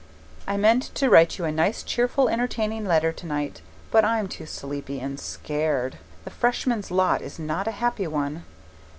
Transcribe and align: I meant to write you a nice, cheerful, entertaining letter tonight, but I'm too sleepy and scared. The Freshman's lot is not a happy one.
I 0.47 0.57
meant 0.57 0.81
to 0.95 1.11
write 1.11 1.37
you 1.37 1.45
a 1.45 1.51
nice, 1.51 1.83
cheerful, 1.83 2.27
entertaining 2.27 2.87
letter 2.87 3.11
tonight, 3.11 3.61
but 3.91 4.03
I'm 4.03 4.27
too 4.27 4.47
sleepy 4.47 4.99
and 4.99 5.19
scared. 5.19 5.99
The 6.23 6.31
Freshman's 6.31 6.89
lot 6.89 7.21
is 7.21 7.37
not 7.37 7.67
a 7.67 7.71
happy 7.77 8.07
one. 8.07 8.43